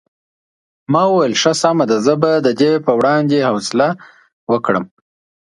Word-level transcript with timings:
ما 0.91 1.01
وویل 1.07 1.33
ښه 1.41 1.51
سمه 1.61 1.85
ده 1.89 1.97
زه 2.05 2.13
به 2.21 2.31
د 2.45 2.47
دې 2.59 2.71
په 2.85 2.91
وړاندې 2.99 3.45
حوصله 3.49 3.87
وکړم. 4.51 4.85